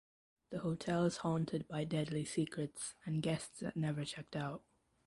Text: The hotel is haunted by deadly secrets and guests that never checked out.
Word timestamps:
The 0.49 0.57
hotel 0.61 1.03
is 1.05 1.17
haunted 1.17 1.67
by 1.67 1.83
deadly 1.83 2.25
secrets 2.25 2.95
and 3.05 3.21
guests 3.21 3.59
that 3.59 3.77
never 3.77 4.03
checked 4.03 4.35
out. 4.35 4.63